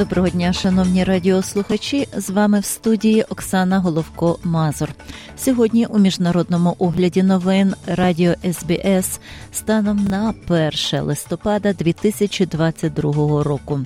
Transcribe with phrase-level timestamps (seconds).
[0.00, 2.08] Доброго дня, шановні радіослухачі.
[2.16, 4.88] З вами в студії Оксана Головко Мазур.
[5.36, 9.20] Сьогодні у міжнародному огляді новин Радіо СБС
[9.52, 13.80] станом на 1 листопада 2022 року.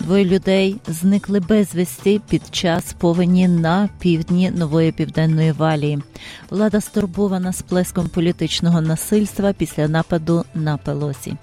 [0.00, 6.02] Двоє людей зникли безвісті під час повені на півдні нової південної валії.
[6.50, 11.36] Влада стурбована сплеском політичного насильства після нападу на Пелосі.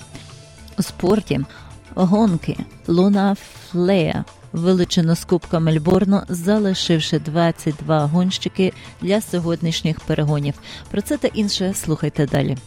[0.80, 1.40] У спорті
[1.96, 10.54] гонки Луна Флея вилучено з Кубка Мельборну, залишивши 22 гонщики для сьогоднішніх перегонів.
[10.92, 12.58] Про це та інше слухайте далі.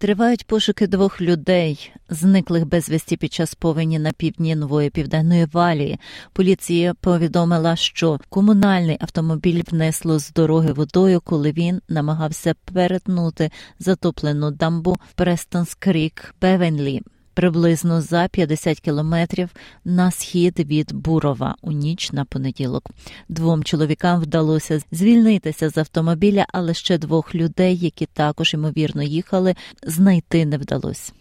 [0.00, 5.98] Тривають пошуки двох людей, зниклих безвісті під час повені на півдні нової південної валії.
[6.32, 14.92] Поліція повідомила, що комунальний автомобіль внесло з дороги водою, коли він намагався перетнути затоплену дамбу
[14.92, 17.02] в Престонс Крік Бевенлі
[17.38, 19.48] приблизно за 50 кілометрів
[19.84, 22.90] на схід від Бурова у ніч на понеділок.
[23.28, 30.46] Двом чоловікам вдалося звільнитися з автомобіля, але ще двох людей, які також ймовірно їхали, знайти
[30.46, 31.12] не вдалося.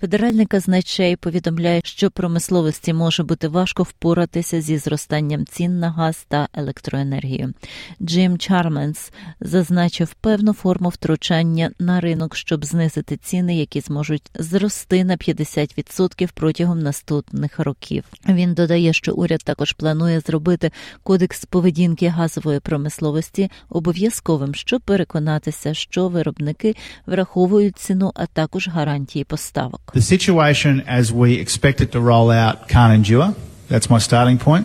[0.00, 6.48] Федеральний казначей повідомляє, що промисловості може бути важко впоратися зі зростанням цін на газ та
[6.54, 7.52] електроенергію.
[8.02, 15.16] Джим Чарменс зазначив певну форму втручання на ринок, щоб знизити ціни, які зможуть зрости на
[15.16, 18.04] 50% протягом наступних років.
[18.28, 20.70] Він додає, що уряд також планує зробити
[21.02, 26.76] кодекс поведінки газової промисловості обов'язковим, щоб переконатися, що виробники
[27.06, 29.92] враховують ціну, а також гарантії поставок.
[29.94, 33.34] The situation as we expect it to roll out can't endure.
[33.68, 34.64] That's my starting point.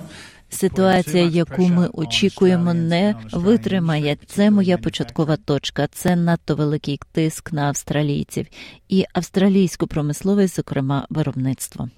[0.49, 4.17] Ситуація, яку ми очікуємо, не витримає.
[4.27, 5.87] Це моя початкова точка.
[5.87, 8.45] Це надто великий тиск на австралійців
[8.89, 11.89] і австралійську промисловість, зокрема виробництво.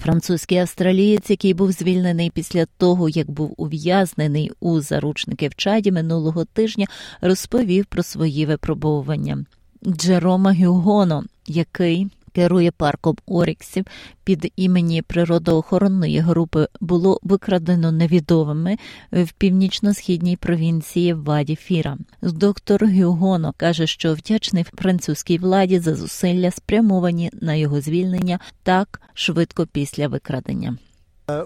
[0.00, 6.44] Французький австралієць, який був звільнений після того, як був ув'язнений у заручники в чаді минулого
[6.44, 6.86] тижня,
[7.20, 9.44] розповів про свої випробовування.
[9.86, 13.84] Джерома Гюгоно, який керує парком Оріксів
[14.24, 18.76] під імені природоохоронної групи, було викрадено невідомими
[19.12, 21.98] в північно-східній провінції Ваді Фіра.
[22.22, 29.66] Доктор Гюгоно каже, що вдячний французькій владі за зусилля спрямовані на його звільнення так швидко
[29.66, 30.76] після викрадення.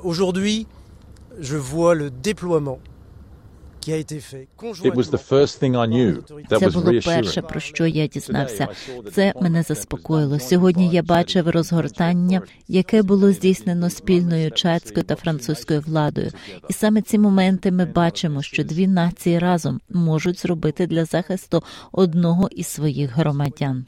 [0.04, 0.66] Aujourd'hui,
[1.40, 2.78] je vois le déploiement
[6.58, 8.68] це було перше, про що я дізнався.
[9.12, 10.40] Це мене заспокоїло.
[10.40, 16.30] Сьогодні я бачив розгортання, яке було здійснено спільною чатською та французькою владою.
[16.68, 21.62] І саме ці моменти ми бачимо, що дві нації разом можуть зробити для захисту
[21.92, 23.86] одного із своїх громадян.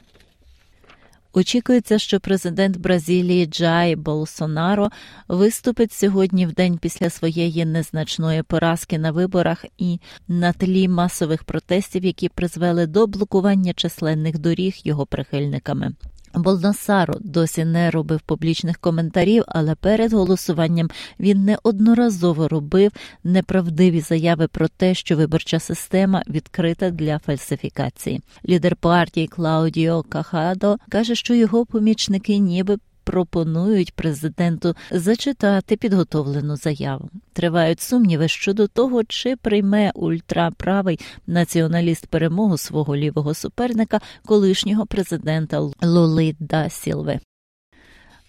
[1.37, 4.91] Очікується, що президент Бразилії Джай Болсонаро
[5.29, 12.05] виступить сьогодні в день після своєї незначної поразки на виборах і на тлі масових протестів,
[12.05, 15.93] які призвели до блокування численних доріг його прихильниками.
[16.37, 22.93] Болнасаро досі не робив публічних коментарів, але перед голосуванням він неодноразово робив
[23.25, 28.21] неправдиві заяви про те, що виборча система відкрита для фальсифікації.
[28.49, 37.11] Лідер партії Клаудіо Кахадо каже, що його помічники ніби пропонують президенту зачитати підготовлену заяву.
[37.33, 46.37] Тривають сумніви щодо того, чи прийме ультраправий націоналіст перемогу свого лівого суперника, колишнього президента Лули
[46.41, 47.21] да Сілви.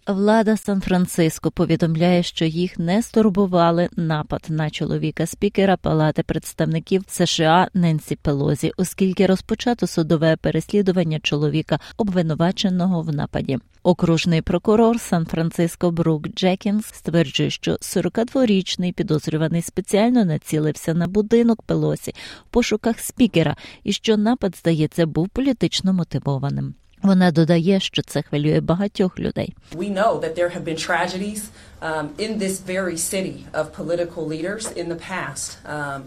[0.07, 8.15] Влада Сан-Франциско повідомляє, що їх не стурбували напад на чоловіка спікера Палати представників США Ненсі
[8.15, 13.57] Пелозі, оскільки розпочато судове переслідування чоловіка, обвинуваченого в нападі.
[13.83, 22.13] Окружний прокурор Сан-Франциско Брук Джекінс стверджує, що 42-річний підозрюваний спеціально націлився на будинок Пелосі
[22.45, 26.73] в пошуках спікера, і що напад, здається, був політично мотивованим.
[27.01, 29.55] Вона додає, що це хвилює багатьох людей.
[29.71, 31.41] We know that there have been tragedies
[31.81, 35.57] um, in this very city of political leaders in the past.
[35.65, 36.01] Um,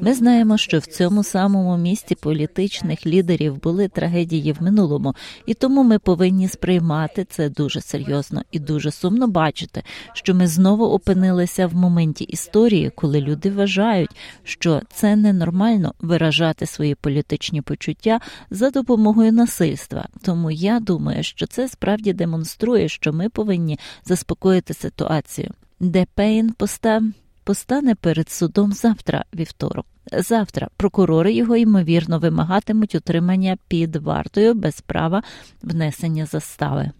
[0.00, 5.14] Ми знаємо, що в цьому самому місті політичних лідерів були трагедії в минулому,
[5.46, 9.82] і тому ми повинні сприймати це дуже серйозно і дуже сумно бачити,
[10.12, 16.94] що ми знову опинилися в моменті історії, коли люди вважають, що це ненормально виражати свої
[16.94, 18.20] політичні почуття
[18.50, 20.08] за допомогою насильства.
[20.22, 25.50] Тому я думаю, що це справді демонструє, що ми повинні заспокоїти ситуацію.
[25.80, 27.02] Де Пейн постав
[27.44, 29.86] постане перед судом завтра, вівторок.
[30.12, 35.22] Завтра прокурори його ймовірно вимагатимуть утримання під вартою без права
[35.62, 36.90] внесення застави.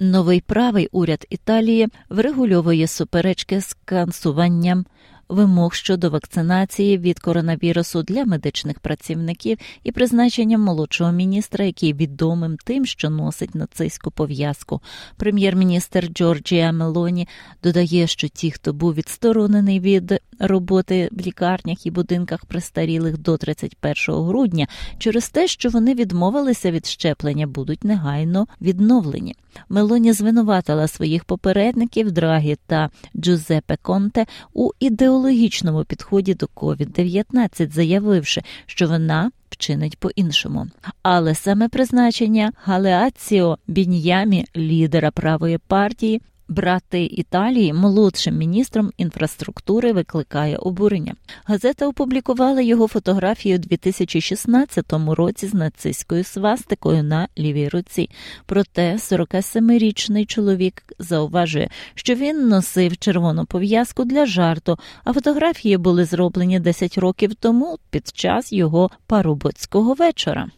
[0.00, 4.86] Новий правий уряд Італії врегульовує суперечки з кансуванням
[5.28, 12.86] вимог щодо вакцинації від коронавірусу для медичних працівників і призначенням молодшого міністра, який відомим тим,
[12.86, 14.80] що носить нацистську пов'язку.
[15.16, 17.28] Прем'єр-міністр Джорджія Мелоні
[17.62, 24.14] додає, що ті, хто був відсторонений від роботи в лікарнях і будинках престарілих до 31
[24.14, 24.66] грудня,
[24.98, 29.34] через те, що вони відмовилися від щеплення, будуть негайно відновлені.
[29.68, 38.88] Мелоні звинуватила своїх попередників Драгі та Джузепе Конте у ідеологічному підході до COVID-19, заявивши, що
[38.88, 40.66] вона вчинить по-іншому.
[41.02, 51.14] Але саме призначення Галеаціо Біньямі, лідера правої партії, брати Італії молодшим міністром інфраструктури викликає обурення.
[51.44, 58.10] Газета опублікувала його фотографію у 2016 році з нацистською свастикою на лівій руці.
[58.46, 66.60] Проте 47-річний чоловік зауважує, що він носив червону пов'язку для жарту, а фотографії були зроблені
[66.60, 70.48] 10 років тому під час його парубоцького вечора.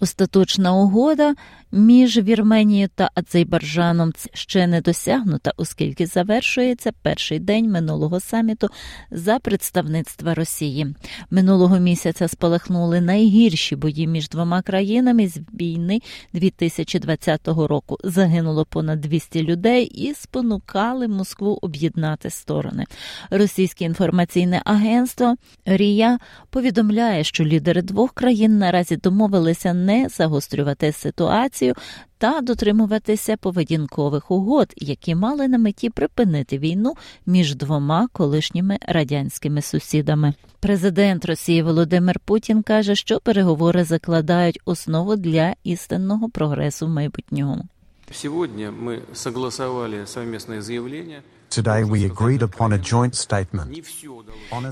[0.00, 1.34] Остаточна угода
[1.74, 8.68] між Вірменією та Азербайджаном ще не досягнута, оскільки завершується перший день минулого саміту
[9.10, 10.94] за представництва Росії.
[11.30, 16.00] Минулого місяця спалахнули найгірші бої між двома країнами з війни
[16.32, 17.96] 2020 року.
[18.04, 22.84] Загинуло понад 200 людей і спонукали Москву об'єднати сторони.
[23.30, 25.34] Російське інформаційне агентство
[25.64, 26.18] Рія
[26.50, 31.74] повідомляє, що лідери двох країн наразі домовилися не загострювати ситуацію ситуацію
[32.18, 36.94] та дотримуватися поведінкових угод, які мали на меті припинити війну
[37.26, 40.34] між двома колишніми радянськими сусідами.
[40.60, 47.64] Президент Росії Володимир Путін каже, що переговори закладають основу для істинного прогресу в майбутньому.
[48.10, 51.22] Сьогодні ми согласували совместне заявлення
[51.54, 53.82] Today we agreed upon a joint statement.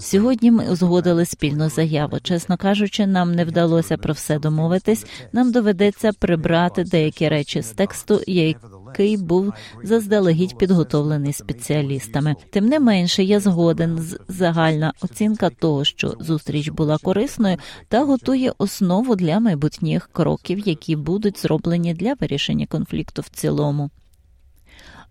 [0.00, 2.20] Сьогодні ми узгодили спільну заяву.
[2.20, 5.06] Чесно кажучи, нам не вдалося про все домовитись.
[5.32, 9.52] Нам доведеться прибрати деякі речі з тексту, який був
[9.82, 12.36] заздалегідь підготовлений спеціалістами.
[12.50, 17.56] Тим не менше, я згоден з загальна оцінка того, що зустріч була корисною,
[17.88, 23.90] та готує основу для майбутніх кроків, які будуть зроблені для вирішення конфлікту в цілому.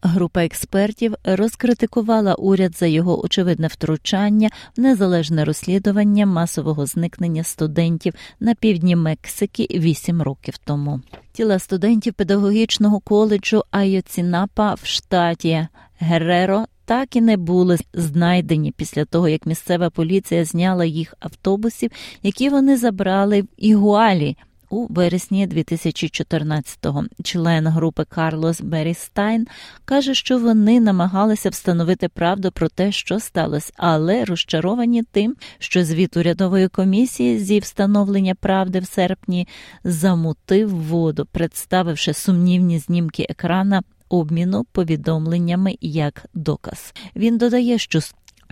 [0.03, 8.55] Група експертів розкритикувала уряд за його очевидне втручання в незалежне розслідування масового зникнення студентів на
[8.55, 11.01] півдні Мексики вісім років тому.
[11.33, 15.67] Тіла студентів педагогічного коледжу Айоцінапа в штаті
[15.99, 21.91] Гереро так і не були знайдені після того, як місцева поліція зняла їх автобусів,
[22.23, 24.37] які вони забрали в Ігуалі
[24.71, 27.03] у вересні 2014-го.
[27.23, 29.47] Член групи Карлос Берістайн
[29.85, 36.17] каже, що вони намагалися встановити правду про те, що сталося, але розчаровані тим, що звіт
[36.17, 39.47] урядової комісії зі встановлення правди в серпні
[39.83, 43.81] замутив воду, представивши сумнівні знімки екрана.
[44.09, 46.93] Обміну повідомленнями як доказ.
[47.15, 48.01] Він додає, що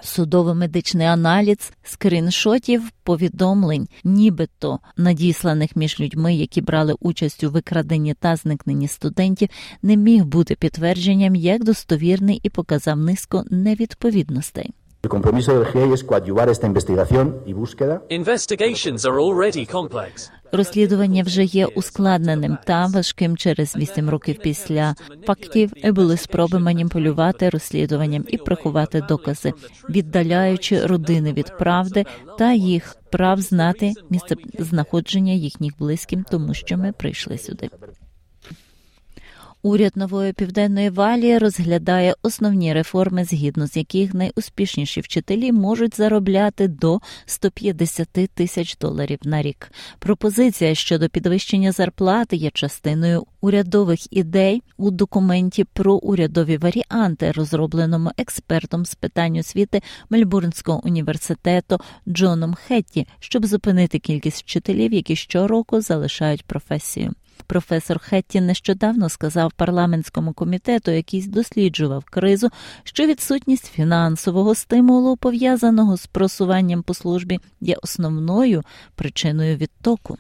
[0.03, 8.87] Судово-медичний аналіз скріншотів повідомлень, нібито надісланих між людьми, які брали участь у викраденні та зникненні
[8.87, 9.49] студентів,
[9.81, 14.73] не міг бути підтвердженням як достовірний і показав низку невідповідностей.
[15.01, 18.01] El compromiso del GIEI es coadyuvar esta investigación y búsqueda.
[18.09, 20.29] Investigations are already complex.
[20.51, 28.25] Розслідування вже є ускладненим та важким через вісім років після фактів були спроби маніпулювати розслідуванням
[28.27, 29.53] і приховати докази,
[29.89, 32.05] віддаляючи родини від правди
[32.37, 37.69] та їх прав знати місце знаходження їхніх близьким, тому що ми прийшли сюди.
[39.61, 46.99] Уряд нової південної валії розглядає основні реформи, згідно з яких найуспішніші вчителі можуть заробляти до
[47.25, 49.71] 150 тисяч доларів на рік.
[49.99, 58.85] Пропозиція щодо підвищення зарплати є частиною урядових ідей у документі про урядові варіанти, розробленому експертом
[58.85, 67.13] з питань освіти Мельбурнського університету Джоном Хетті, щоб зупинити кількість вчителів, які щороку залишають професію.
[67.41, 72.50] Професор Хетті нещодавно сказав парламентському комітету, який досліджував кризу,
[72.84, 78.63] що відсутність фінансового стимулу, пов'язаного з просуванням по службі, є основною
[78.96, 80.17] причиною відтоку.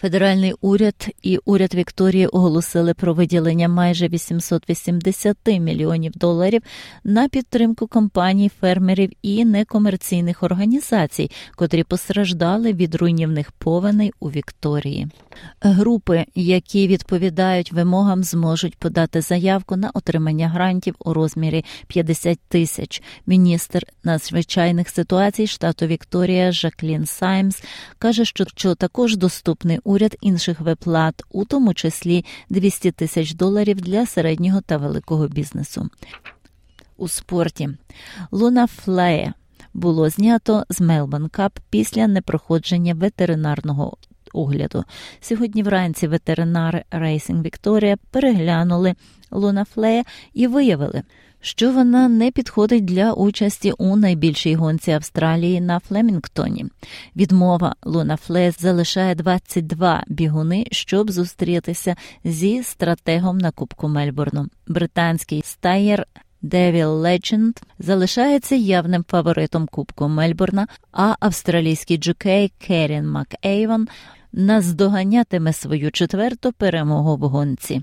[0.00, 6.62] Федеральний уряд і уряд Вікторії оголосили про виділення майже 880 мільйонів доларів
[7.04, 15.08] на підтримку компаній, фермерів і некомерційних організацій, котрі постраждали від руйнівних повеней у Вікторії.
[15.60, 23.02] Групи, які відповідають вимогам, зможуть подати заявку на отримання грантів у розмірі 50 тисяч.
[23.26, 27.62] Міністр надзвичайних ситуацій штату Вікторія Жаклін Саймс
[27.98, 34.60] каже, що також доступний уряд інших виплат, у тому числі 200 тисяч доларів для середнього
[34.60, 35.88] та великого бізнесу.
[36.96, 37.68] У спорті
[38.30, 39.32] Луна Флеє
[39.74, 43.96] було знято з Мелбон Кап після непроходження ветеринарного
[44.32, 44.84] огляду.
[45.20, 48.94] Сьогодні вранці ветеринари Racing Victoria переглянули
[49.30, 50.04] Луна Флея
[50.34, 51.02] і виявили,
[51.40, 56.66] що вона не підходить для участі у найбільшій гонці Австралії на Флемінгтоні.
[57.16, 64.46] Відмова Луна Фле залишає 22 бігуни, щоб зустрітися зі стратегом на Кубку Мельбурну.
[64.68, 66.06] Британський стаєр.
[66.42, 73.88] Девіл Ледженд залишається явним фаворитом Кубку Мельбурна, а австралійський джокей Керін Макейвон
[74.32, 77.82] наздоганятиме свою четверту перемогу в гонці.